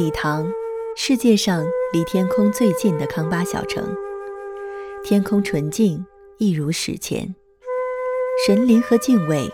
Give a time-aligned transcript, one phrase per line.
[0.00, 0.50] 礼堂，
[0.96, 1.62] 世界上
[1.92, 3.94] 离天空最近的康巴小城。
[5.04, 6.06] 天空纯净，
[6.38, 7.34] 一如史前。
[8.46, 9.52] 神灵和敬畏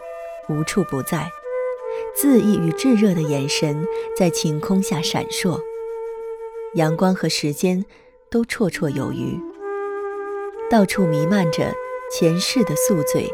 [0.49, 1.29] 无处不在，
[2.17, 3.85] 恣意与炙热的眼神
[4.17, 5.61] 在晴空下闪烁。
[6.75, 7.85] 阳光和时间
[8.31, 9.37] 都绰绰有余，
[10.71, 11.75] 到处弥漫着
[12.09, 13.29] 前世的宿醉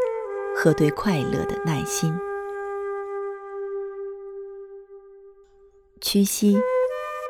[0.56, 2.10] 和对快乐的耐心。
[6.00, 6.58] 屈膝，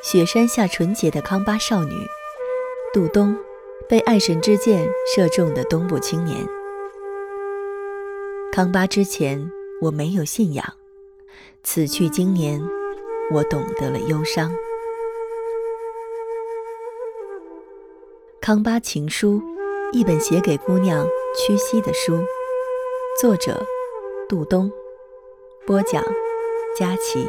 [0.02, 1.94] 雪山下纯洁的康巴少女，
[2.92, 3.36] 杜冬，
[3.88, 4.84] 被爱神之箭
[5.14, 6.44] 射中的东部青年。
[8.50, 9.48] 康巴之前，
[9.80, 10.64] 我没有信仰；
[11.62, 12.60] 此去经年，
[13.30, 14.52] 我懂得了忧伤。
[18.40, 19.40] 康巴情书，
[19.92, 21.06] 一本写给姑娘
[21.36, 22.18] 屈膝的书。
[23.20, 23.64] 作者：
[24.28, 24.68] 杜冬。
[25.64, 26.02] 播讲：
[26.76, 27.24] 佳琪。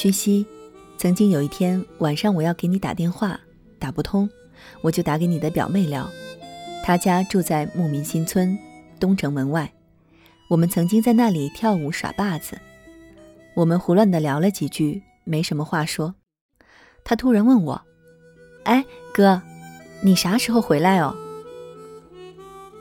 [0.00, 0.46] 屈膝，
[0.96, 3.38] 曾经有一天晚上，我要给你打电话，
[3.78, 4.26] 打不通，
[4.80, 6.08] 我就打给你的表妹聊。
[6.82, 8.58] 她家住在牧民新村
[8.98, 9.70] 东城门外，
[10.48, 12.58] 我们曾经在那里跳舞耍把子。
[13.54, 16.14] 我们胡乱的聊了几句，没什么话说。
[17.04, 17.82] 她突然问我
[18.64, 19.42] ：“哎，哥，
[20.00, 21.14] 你啥时候回来哦？”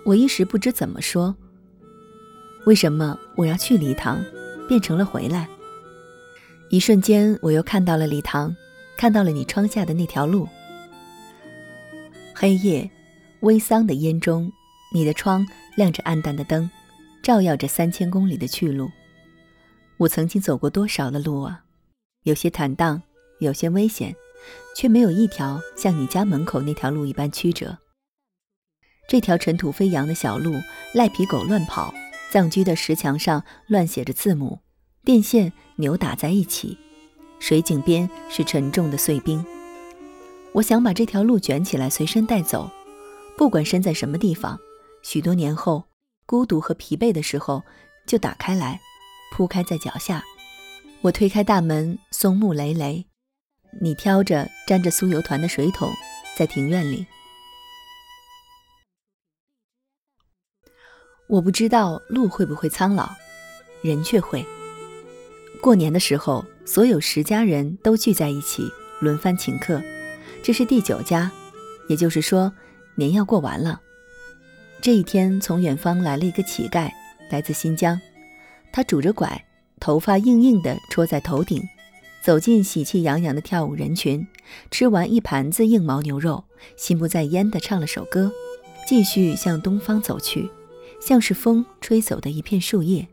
[0.07, 1.35] 我一时不知怎么说。
[2.65, 4.23] 为什么我要去礼堂，
[4.69, 5.49] 变成了回来？
[6.71, 8.55] 一瞬间，我又看到了礼堂，
[8.95, 10.47] 看到了你窗下的那条路。
[12.35, 12.87] 黑夜，
[13.39, 14.51] 微桑的烟中，
[14.93, 15.43] 你的窗
[15.75, 16.69] 亮着暗淡的灯，
[17.23, 18.87] 照耀着三千公里的去路。
[19.97, 21.63] 我曾经走过多少的路啊？
[22.21, 23.01] 有些坦荡，
[23.39, 24.15] 有些危险，
[24.75, 27.79] 却没有一条像你家门口那条路一般曲折。
[29.07, 30.53] 这条尘土飞扬的小路，
[30.93, 31.91] 赖皮狗乱跑，
[32.31, 34.59] 藏居的石墙上乱写着字母。
[35.03, 36.77] 电线扭打在一起，
[37.39, 39.43] 水井边是沉重的碎冰。
[40.51, 42.69] 我想把这条路卷起来随身带走，
[43.37, 44.59] 不管身在什么地方。
[45.03, 45.85] 许多年后，
[46.25, 47.63] 孤独和疲惫的时候，
[48.05, 48.81] 就打开来，
[49.31, 50.21] 铺开在脚下。
[50.99, 53.05] 我推开大门，松木累累。
[53.79, 55.89] 你挑着沾着酥油团的水桶，
[56.35, 57.07] 在庭院里。
[61.29, 63.09] 我不知道路会不会苍老，
[63.81, 64.45] 人却会。
[65.61, 68.71] 过年的时候，所有十家人都聚在一起，
[69.01, 69.81] 轮番请客。
[70.41, 71.29] 这是第九家，
[71.89, 72.51] 也就是说，
[72.95, 73.81] 年要过完了。
[74.81, 76.89] 这一天，从远方来了一个乞丐，
[77.29, 77.99] 来自新疆。
[78.71, 79.45] 他拄着拐，
[79.81, 81.61] 头发硬硬的戳在头顶，
[82.23, 84.25] 走进喜气洋洋的跳舞人群，
[84.71, 86.45] 吃完一盘子硬毛牛肉，
[86.77, 88.31] 心不在焉地唱了首歌，
[88.87, 90.49] 继续向东方走去，
[91.01, 93.05] 像是风吹走的一片树叶。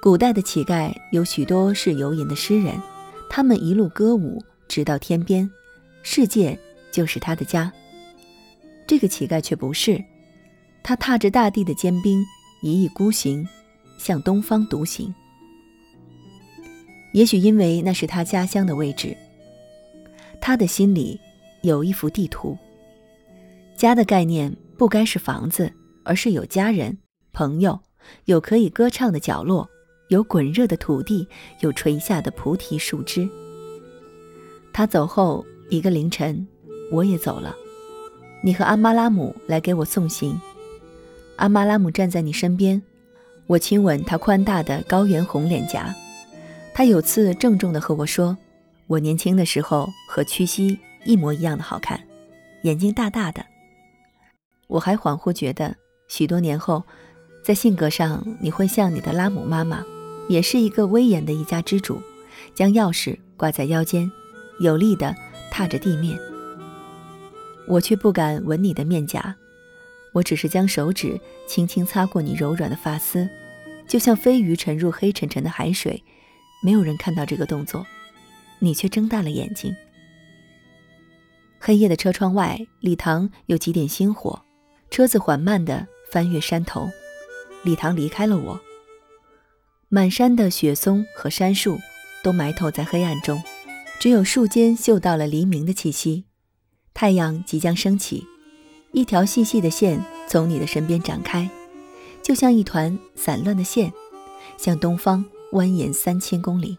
[0.00, 2.80] 古代的乞丐有许多是游吟的诗人，
[3.28, 5.50] 他们一路歌舞，直到天边，
[6.02, 6.56] 世界
[6.92, 7.72] 就是他的家。
[8.86, 10.02] 这个乞丐却不是，
[10.84, 12.24] 他踏着大地的坚冰，
[12.62, 13.44] 一意孤行，
[13.98, 15.12] 向东方独行。
[17.12, 19.16] 也许因为那是他家乡的位置，
[20.40, 21.18] 他的心里
[21.62, 22.56] 有一幅地图。
[23.76, 25.72] 家的概念不该是房子，
[26.04, 26.96] 而是有家人、
[27.32, 27.80] 朋友，
[28.26, 29.68] 有可以歌唱的角落。
[30.08, 31.26] 有滚热的土地，
[31.60, 33.28] 有垂下的菩提树枝。
[34.72, 36.46] 他走后一个凌晨，
[36.92, 37.54] 我也走了。
[38.42, 40.38] 你和阿妈拉姆来给我送行。
[41.36, 42.80] 阿妈拉姆站在你身边，
[43.46, 45.94] 我亲吻他宽大的高原红脸颊。
[46.72, 48.36] 他有次郑重地和我说
[48.86, 52.00] ：“我年轻的时候和屈膝一模一样的好看，
[52.62, 53.44] 眼睛大大的。”
[54.68, 55.74] 我还恍惚觉得，
[56.06, 56.84] 许多年后，
[57.42, 59.84] 在性格上你会像你的拉姆妈妈。
[60.28, 62.00] 也是一个威严的一家之主，
[62.54, 64.10] 将钥匙挂在腰间，
[64.60, 65.14] 有力地
[65.50, 66.18] 踏着地面。
[67.68, 69.34] 我却不敢吻你的面颊，
[70.12, 73.28] 我只是将手指轻轻擦过你柔软的发丝，
[73.88, 76.02] 就像飞鱼沉入黑沉沉的海水。
[76.62, 77.86] 没有人看到这个动作，
[78.58, 79.74] 你却睁大了眼睛。
[81.58, 84.42] 黑夜的车窗外，礼堂有几点星火，
[84.90, 86.88] 车子缓慢地翻越山头，
[87.62, 88.60] 礼堂离开了我。
[89.96, 91.80] 满山的雪松和杉树
[92.22, 93.42] 都埋头在黑暗中，
[93.98, 96.26] 只有树间嗅到了黎明的气息，
[96.92, 98.26] 太阳即将升起，
[98.92, 101.48] 一条细细的线从你的身边展开，
[102.22, 103.90] 就像一团散乱的线，
[104.58, 106.76] 向东方蜿蜒三千公里。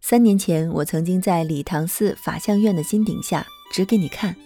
[0.00, 4.36] 三年前，我曾经在礼堂寺法相院的金顶下指给你看，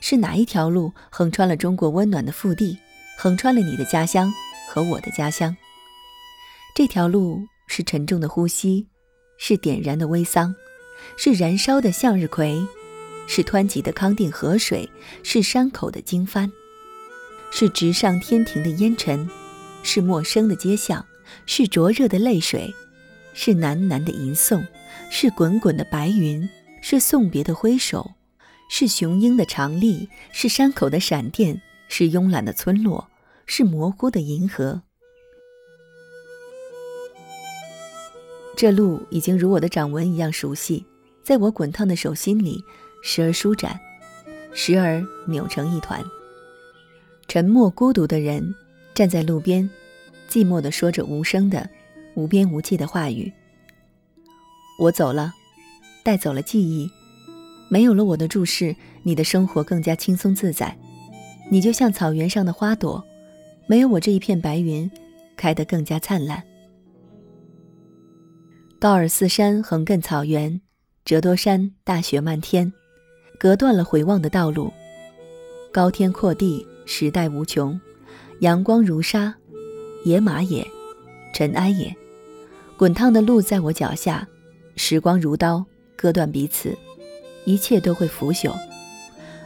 [0.00, 2.76] 是哪一条路横穿了中国温暖的腹地，
[3.16, 4.34] 横穿了你的家乡
[4.68, 5.56] 和我的家乡。
[6.74, 8.88] 这条路是沉重的呼吸，
[9.38, 10.52] 是点燃的微桑，
[11.16, 12.66] 是燃烧的向日葵，
[13.28, 14.90] 是湍急的康定河水，
[15.22, 16.50] 是山口的经幡，
[17.52, 19.30] 是直上天庭的烟尘，
[19.84, 21.06] 是陌生的街巷，
[21.46, 22.74] 是灼热的泪水，
[23.34, 24.66] 是喃喃的吟诵。
[25.10, 26.48] 是滚滚的白云，
[26.80, 28.12] 是送别的挥手，
[28.68, 33.08] 是雄鹰的长立，是山口的闪电，是慵懒的村落，
[33.46, 34.82] 是模糊的银河。
[38.56, 40.84] 这路已经如我的掌纹一样熟悉，
[41.22, 42.62] 在我滚烫的手心里，
[43.02, 43.78] 时而舒展，
[44.52, 46.02] 时而扭成一团。
[47.26, 48.54] 沉默孤独的人
[48.94, 49.68] 站在路边，
[50.28, 51.68] 寂寞地说着无声的、
[52.14, 53.32] 无边无际的话语。
[54.78, 55.32] 我走了，
[56.04, 56.88] 带走了记忆，
[57.68, 60.76] 没有了我的注视，你的生活更加轻松自在。
[61.50, 63.04] 你就像草原上的花朵，
[63.66, 64.90] 没有我这一片白云，
[65.36, 66.42] 开得更加灿烂。
[68.80, 70.60] 高尔寺山横亘草原，
[71.04, 72.70] 折多山大雪漫天，
[73.38, 74.70] 隔断了回望的道路。
[75.72, 77.80] 高天阔地，时代无穷，
[78.40, 79.34] 阳光如沙，
[80.04, 80.66] 野马也，
[81.32, 81.94] 尘埃也，
[82.76, 84.26] 滚烫的路在我脚下。
[84.76, 85.64] 时光如刀，
[85.96, 86.76] 割断彼此，
[87.46, 88.52] 一切都会腐朽。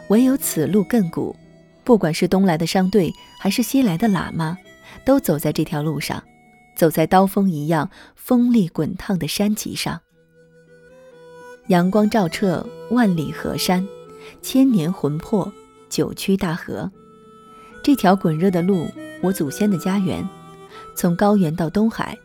[0.09, 1.37] 唯有此路亘古，
[1.85, 4.59] 不管是东来的商队，还是西来的喇嘛，
[5.05, 6.21] 都走在这条路上，
[6.79, 10.01] 走在刀锋一样锋利滚烫的山脊上。
[11.67, 13.85] 阳光照彻万里河山，
[14.41, 15.53] 千年魂魄，
[15.91, 16.89] 九曲大河。
[17.83, 18.87] 这条滚热的路，
[19.21, 20.25] 我祖先的家园，
[20.95, 22.17] 从高原到东海，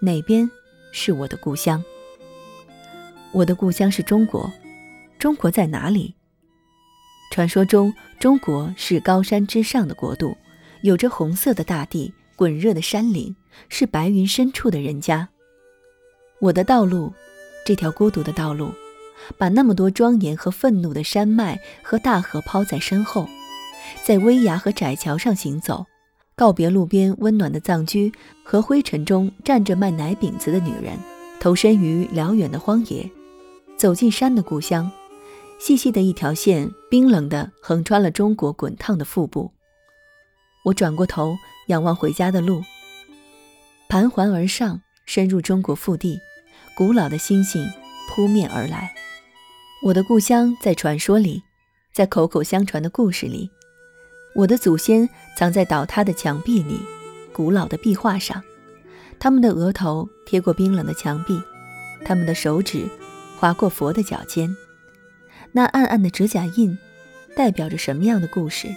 [0.00, 0.48] 哪边
[0.92, 1.82] 是我的故乡？
[3.32, 4.48] 我的故乡是中国，
[5.18, 6.14] 中国在哪里？
[7.32, 10.36] 传说中，中国是高山之上的国度，
[10.82, 13.36] 有着红色的大地、滚热的山岭，
[13.68, 15.28] 是白云深处的人家。
[16.40, 17.12] 我的道路，
[17.66, 18.70] 这条孤独的道路，
[19.36, 23.28] 把那么多庄严和愤怒的山脉和大河抛在身后，
[24.02, 25.84] 在危崖和窄桥上行走，
[26.34, 28.10] 告别路边温暖的藏居
[28.42, 30.98] 和灰尘中站着卖奶饼子的女人，
[31.40, 33.06] 投身于辽远的荒野。
[33.76, 34.90] 走进山的故乡，
[35.58, 39.52] 细细的一条线，冰冷的横穿了中国滚烫的腹部。
[40.64, 41.36] 我转过头
[41.70, 42.64] 仰望回家的路，
[43.88, 46.20] 盘桓而上，深入中国腹地，
[46.76, 47.64] 古老的星星
[48.08, 48.92] 扑面而来。
[49.84, 51.44] 我的故乡在传说里，
[51.94, 53.48] 在口口相传的故事里，
[54.34, 56.80] 我的祖先藏在倒塌的墙壁里，
[57.32, 58.42] 古老的壁画上，
[59.20, 61.40] 他们的额头贴过冰冷的墙壁，
[62.04, 62.86] 他们的手指。
[63.38, 64.54] 划过佛的脚尖，
[65.52, 66.76] 那暗暗的指甲印，
[67.34, 68.68] 代表着什么样的故事？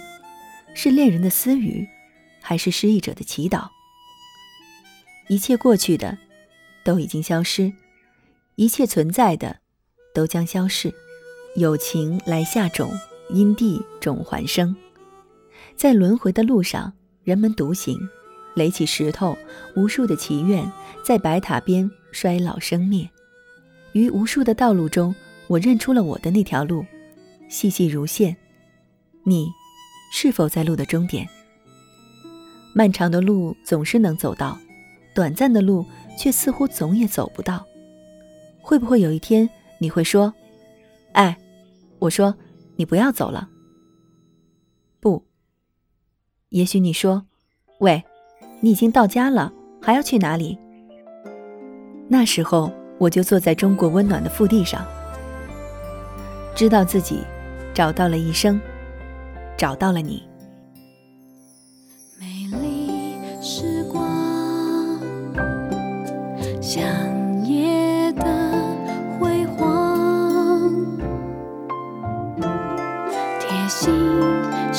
[0.74, 1.86] 是恋人的私语，
[2.46, 3.68] 还是失意者的祈祷？
[5.28, 6.18] 一切过去的，
[6.84, 7.72] 都已经消失；
[8.56, 9.60] 一切存在的，
[10.14, 10.92] 都将消逝。
[11.56, 12.92] 有情来下种，
[13.30, 14.76] 因地种还生。
[15.74, 17.98] 在轮回的路上，人们独行，
[18.54, 19.34] 垒起石头，
[19.74, 20.70] 无数的祈愿
[21.02, 23.08] 在白塔边衰老生灭。
[23.92, 25.14] 于无数的道路中，
[25.46, 26.84] 我认出了我的那条路，
[27.48, 28.36] 细细如线。
[29.22, 29.48] 你，
[30.12, 31.26] 是否在路的终点？
[32.74, 34.58] 漫长的路总是能走到，
[35.14, 35.86] 短暂的路
[36.18, 37.64] 却似乎总也走不到。
[38.60, 40.34] 会不会有一天你会说
[41.12, 41.36] ：“哎，
[41.98, 42.34] 我说
[42.76, 43.48] 你不要走了。”
[45.00, 45.24] 不。
[46.50, 47.24] 也许你说
[47.80, 48.04] ：“喂，
[48.60, 50.58] 你已经到家了，还要去哪里？”
[52.08, 52.70] 那时候。
[52.96, 54.86] 我就坐在中国温暖的腹地上，
[56.54, 57.24] 知道自己
[57.74, 58.58] 找到了一生，
[59.56, 60.22] 找到了你。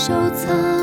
[0.08, 0.75] 收藏。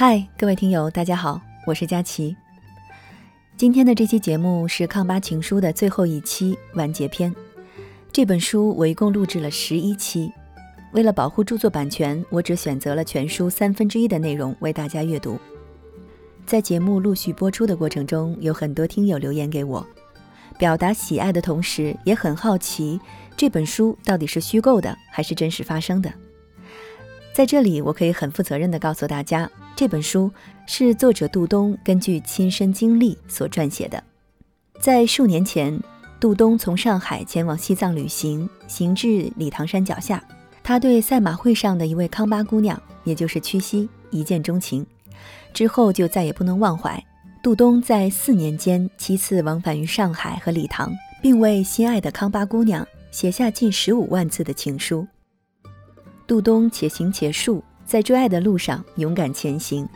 [0.00, 2.36] 嗨，各位听友，大家好，我是佳琪。
[3.56, 7.34] 今天的这期节目是《康巴情书》的最后一期完结篇。
[8.12, 10.32] 这本书我一共录制了十一期，
[10.92, 15.36] 为了保护著作版权，我只选择了全书三分之一的内容为大家阅读。
[16.46, 19.84] 在节目陆续播出的过程中，有很多听友留言给我，
[20.56, 23.00] 表达喜爱的同时，也很好奇
[23.36, 26.08] 这本书到底是虚构的还是真实发生的。
[27.32, 30.28] 在这里，我可以很负责任地告诉大家，这本书
[30.66, 34.02] 是作者杜东根据亲身经历所撰写的。
[34.80, 35.80] 在数年前，
[36.18, 40.20] 杜东从上海前往西藏旅行，行至理塘山脚下，
[40.64, 44.84] 他对赛马会上的一位康巴姑娘，也就是屈西，一见钟情，
[45.54, 47.00] 之后就再也不能忘怀。
[47.40, 50.92] 杜东在四年间七次往返于上海和理塘，
[51.22, 55.06] 并为心爱的康巴姑娘写下近十五万字的情书。
[56.26, 59.88] 杜东且行且述，在追爱的路上勇敢前行，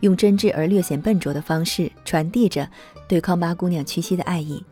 [0.00, 2.68] 用真挚而略显笨拙的方式传递着
[3.08, 4.62] 对康巴姑娘屈膝的爱意。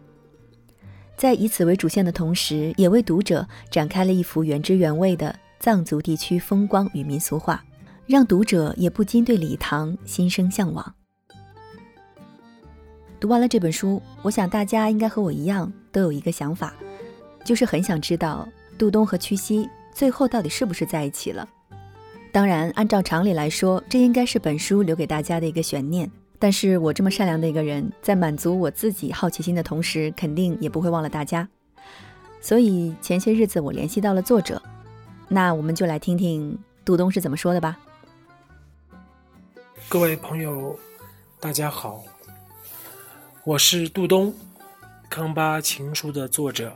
[1.16, 7.64] 在以此为主线的同时，也为读者展开了一幅原汁原味的藏族地区风光与民俗画，
[8.04, 10.94] 让读者也不禁对礼堂心生向往。
[13.18, 16.74] 读完了这本书，我想大家应该和我一样，都有一个想法，
[17.42, 19.66] 就是很想知道杜东和屈膝。
[19.94, 21.48] 最后到底是不是在一起了？
[22.36, 26.10] 当然，按照常理来说，这应该是本书留给大家的一个悬念。
[26.38, 31.48] 但是我这么善良的一个人，在满足我自己好奇心的同时，肯定也不会忘了大家。
[32.42, 34.60] 所以前些日子我联系到了作者，
[35.28, 37.78] 那我们就来听听杜东是怎么说的吧。
[39.88, 40.78] 各位朋友，
[41.40, 42.04] 大家好，
[43.44, 44.30] 我是杜东，
[45.08, 46.70] 《康巴情书》的作者。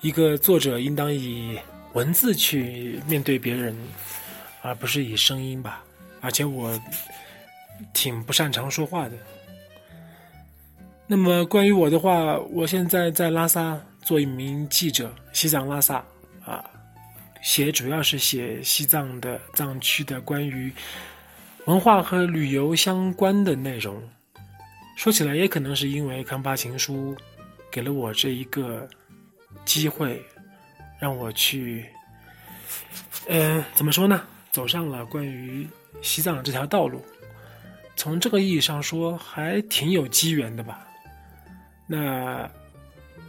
[0.00, 1.56] 一个作者应当以
[1.98, 3.76] 文字去面对别人，
[4.62, 5.82] 而不是以声音吧。
[6.20, 6.80] 而且我
[7.92, 9.16] 挺不擅长说话的。
[11.08, 15.96] 那么关于我的话，我现在在拉萨做一名记者，西藏拉萨
[16.44, 16.64] 啊，
[17.42, 20.72] 写主要是写西藏的藏区的关于
[21.64, 24.00] 文化和旅游相关的内容。
[24.96, 27.12] 说起来，也可能是因为《康巴情书》
[27.72, 28.88] 给了我这一个。
[29.64, 30.22] 机会
[30.98, 31.86] 让我去，
[33.28, 34.22] 嗯，怎么说呢？
[34.50, 35.68] 走上了关于
[36.02, 37.04] 西藏这条道路，
[37.94, 40.86] 从这个意义上说，还挺有机缘的吧。
[41.86, 42.50] 那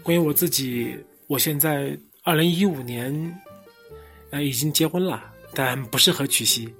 [0.01, 0.97] 关于我自己，
[1.27, 3.39] 我现在二零一五年，
[4.31, 5.23] 呃，已经结婚了，
[5.53, 6.73] 但不是和曲西。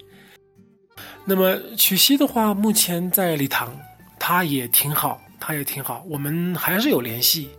[1.26, 3.78] 那么曲西的话，目前在礼堂，
[4.18, 7.50] 他也挺好，他也挺好，我们还是有联系。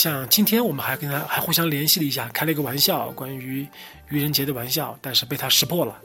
[0.00, 3.68] 像今天我们还跟他还互相联系了一下，开了一个玩笑，关于
[4.08, 6.00] 愚人节的玩笑，但是被他识破了。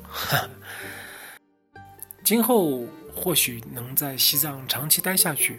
[2.22, 2.86] 今后
[3.16, 5.56] 或许能在西藏长期待下去，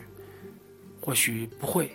[1.00, 1.90] 或许不会。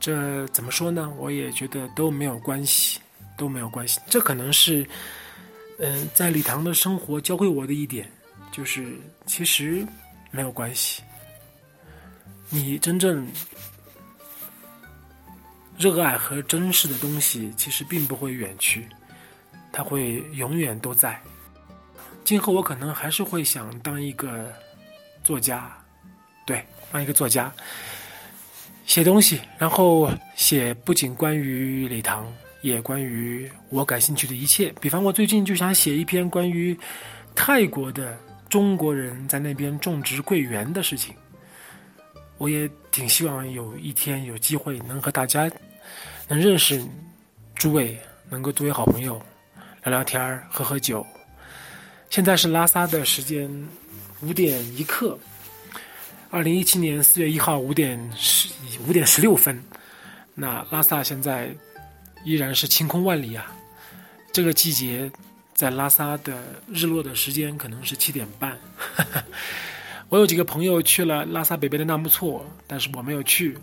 [0.00, 1.08] 这怎么说呢？
[1.16, 2.98] 我也觉得都没有关系，
[3.38, 4.00] 都没有关系。
[4.08, 4.84] 这可能是，
[5.78, 8.10] 嗯，在礼堂的生活教会我的一点，
[8.50, 9.86] 就是其实
[10.32, 11.00] 没有关系。
[12.48, 13.24] 你真正。
[15.78, 18.86] 热爱和珍视的东西其实并不会远去，
[19.72, 21.20] 它会永远都在。
[22.24, 24.52] 今后我可能还是会想当一个
[25.24, 25.76] 作家，
[26.46, 27.52] 对，当一个作家，
[28.86, 34.72] 写东西，然后写不仅关于礼堂，也关于我感兴趣的一切。
[34.80, 36.78] 比方，我最近就想写一篇关于
[37.34, 38.16] 泰国的
[38.48, 41.14] 中国人在那边种植桂圆的事情。
[42.42, 45.48] 我也挺希望有一天有机会能和大家。
[46.26, 46.84] 能认识
[47.54, 47.96] 诸位，
[48.28, 49.22] 能够作为好朋友，
[49.84, 51.06] 聊聊天，喝喝酒。
[52.10, 53.48] 现在是拉萨的时间，
[54.22, 55.16] 五点一刻。
[56.30, 58.48] 二零一七年四月一号五点十
[58.88, 59.62] 五点十六分，
[60.34, 61.48] 那拉萨现在
[62.24, 63.54] 依然是晴空万里啊。
[64.32, 65.08] 这个季节，
[65.54, 68.58] 在拉萨的日落的时间可能是七点半。
[70.12, 73.56] 我有几个朋友去了拉萨北边的纳木错，但是我没有去。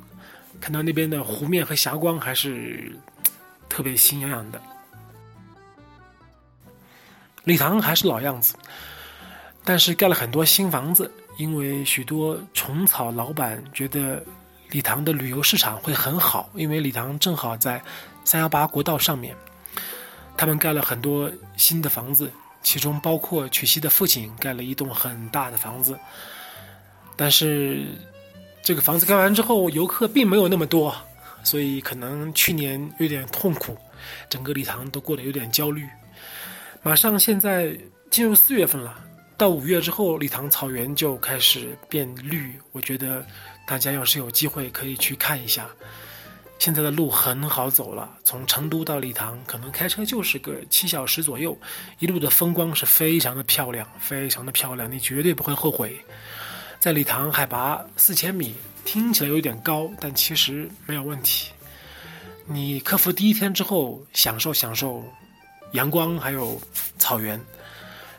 [0.59, 2.91] 看到那边的湖面和霞光，还是
[3.69, 4.59] 特别心痒痒的。
[7.43, 8.55] 礼堂还是老样子，
[9.63, 14.23] 但是盖了很多新房子，因为许多虫草老板觉得
[14.71, 17.79] 礼堂的旅游市场会很好，因为礼堂正好在
[18.25, 19.35] 三幺八国道上面，
[20.35, 22.31] 他们盖了很多新的房子，
[22.63, 25.95] 其中包括曲西的父亲盖了一栋很大的房子，
[27.19, 27.83] 但是
[28.63, 30.95] 这个房子盖完之后，游客并没有那么多，
[31.43, 33.77] 所以可能去年有点痛苦，
[34.29, 35.85] 整个礼堂都过得有点焦虑。
[36.81, 37.77] 马上现在
[38.09, 38.97] 进入四月份了，
[39.35, 42.57] 到五月之后，礼堂草原就开始变绿。
[42.71, 43.25] 我觉得
[43.67, 45.67] 大家要是有机会可以去看一下。
[46.57, 51.57] 现在的路很好走了，从成都到礼堂可能开车就是个七小时左右，
[51.99, 55.99] 一路的风光是非常的漂亮，非常的漂亮，你绝对不会后悔。
[56.79, 58.55] 在礼堂海拔四千米，
[58.85, 61.51] 听起来有点高，但其实没有问题。
[62.45, 65.03] 你克服第一天之后，享受享受。
[65.73, 66.59] 阳光还有
[66.97, 67.39] 草原，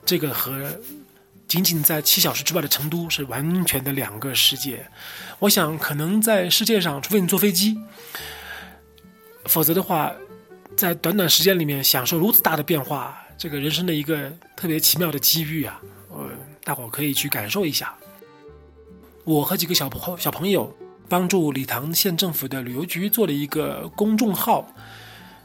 [0.06, 0.70] 这个和
[1.48, 4.86] 仅仅在七小时之外的成都是完全的两个世界。
[5.40, 7.76] 我想，可能在世界上，除非你坐飞机，
[9.46, 10.12] 否则的话，
[10.76, 15.80] 在短短时间里面享受如此大的变化，这个人生的一个特别奇妙的机遇啊！
[16.10, 16.30] 呃，
[16.62, 17.92] 大伙可以去感受一下。
[19.30, 20.76] 我和几个小朋小朋友
[21.08, 24.66] 帮助礼堂县政府的旅游局做了一个公众号，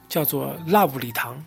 [0.10, 1.46] 叫做 “Love 礼堂”。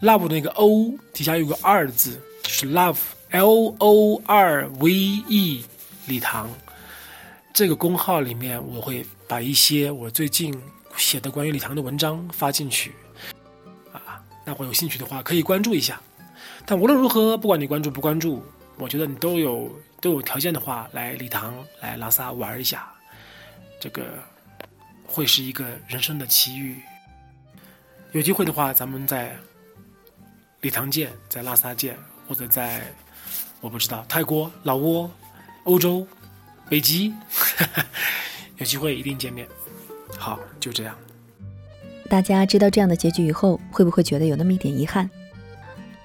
[0.00, 2.98] love 那个 O 底下有个二字，就是 love
[3.30, 5.64] L O R V E
[6.06, 6.48] 礼堂。
[7.52, 10.56] 这个公号里面，我会把一些我最近
[10.96, 12.92] 写的关于礼堂的文章发进去。
[13.92, 16.00] 啊，那会有兴趣的话可以关注一下。
[16.64, 18.40] 但无论如何，不管你关注不关注，
[18.76, 22.92] 我觉得你都有都有条件的话，来礼堂来拉萨玩一下，
[23.80, 24.04] 这个
[25.04, 26.80] 会是一个人生的奇遇。
[28.12, 29.36] 有机会的话，咱们在。
[30.60, 32.82] 礼堂见，在拉萨见，或者在
[33.60, 35.10] 我不知道泰国、老挝、
[35.64, 36.06] 欧洲、
[36.68, 37.12] 北极，
[38.58, 39.44] 有机会一定见面。
[40.16, 40.96] 好，就这样。
[42.08, 45.10] 大家知道这样的结局以后，会不会觉得有那么一点遗憾？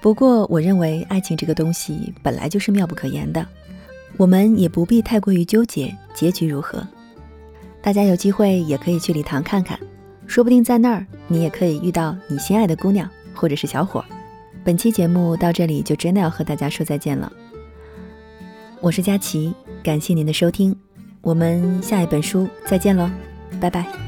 [0.00, 3.46] 不过，我认为爱情这个东西本来就是妙不可言的，
[4.16, 6.86] 我们也不必太过于纠结结局如何。
[7.82, 9.78] 大家有机会也可以去礼堂看看，
[10.26, 14.04] 说不定在那儿你也可以遇到你心爱的姑娘或者是小伙。
[14.64, 17.32] 本期节目到这里就真的要和大家说再见了。
[18.80, 20.76] 我是佳琪，感谢您的收听，
[21.22, 23.10] 我们下一本书再见喽，
[23.60, 24.07] 拜拜。